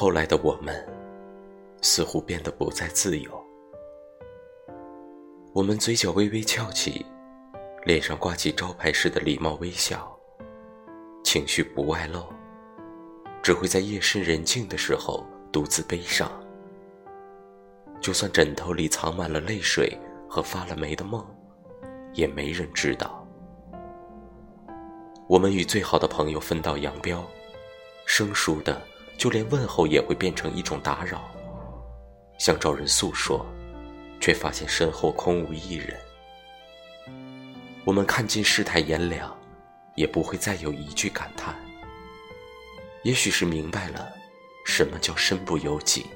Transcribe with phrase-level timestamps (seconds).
[0.00, 0.72] 后来的我们，
[1.82, 3.44] 似乎变得不再自由。
[5.52, 7.04] 我们嘴角微微翘起，
[7.82, 10.16] 脸上挂起招牌式的礼貌微笑，
[11.24, 12.22] 情绪不外露，
[13.42, 16.30] 只会在夜深人静的时候独自悲伤。
[18.00, 21.26] 就算枕头里藏满了泪水和发了霉的梦，
[22.12, 23.26] 也没人知道。
[25.26, 27.20] 我们与最好的朋友分道扬镳，
[28.06, 28.80] 生疏的。
[29.18, 31.28] 就连问候也会变成一种打扰，
[32.38, 33.44] 想找人诉说，
[34.20, 35.98] 却发现身后空无一人。
[37.84, 39.36] 我们看尽世态炎凉，
[39.96, 41.52] 也不会再有一句感叹。
[43.02, 44.08] 也许是明白了
[44.64, 46.06] 什么叫身不由己，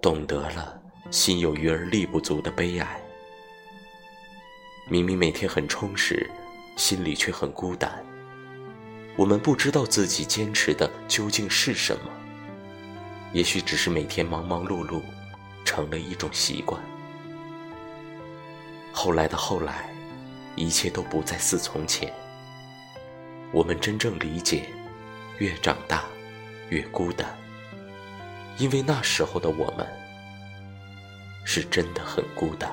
[0.00, 0.80] 懂得了
[1.10, 3.00] 心有余而力不足的悲哀。
[4.88, 6.30] 明明每天很充实，
[6.76, 8.04] 心里却很孤单。
[9.16, 12.10] 我们不知道自己坚持的究竟是什么，
[13.32, 15.00] 也许只是每天忙忙碌碌，
[15.64, 16.82] 成了一种习惯。
[18.92, 19.88] 后来的后来，
[20.56, 22.12] 一切都不再似从前。
[23.52, 24.68] 我们真正理解，
[25.38, 26.04] 越长大，
[26.68, 27.38] 越孤单，
[28.58, 29.86] 因为那时候的我们，
[31.44, 32.72] 是真的很孤单。